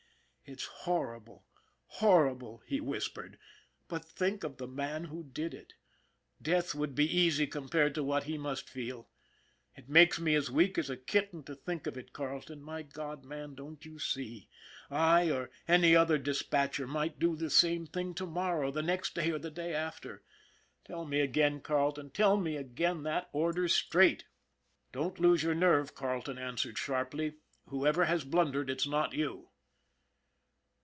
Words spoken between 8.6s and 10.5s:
feel. It makes me